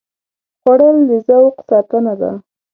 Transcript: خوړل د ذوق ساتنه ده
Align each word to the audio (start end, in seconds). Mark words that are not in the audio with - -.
خوړل 0.59 0.97
د 1.09 1.11
ذوق 1.27 1.55
ساتنه 1.69 2.13
ده 2.21 2.31